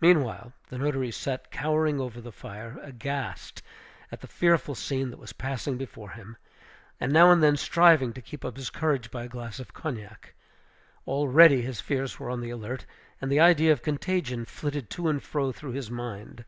[0.00, 3.60] Meanwhile the notary sat cowering over the fire, aghast
[4.12, 6.36] at the fearful scene that was passing before him,
[7.00, 10.34] and now and then striving to keep up his courage by a glass of cognac.
[11.08, 12.86] Already his fears were on the alert;
[13.20, 16.44] and the idea of contagion flitted to and fro through his mind.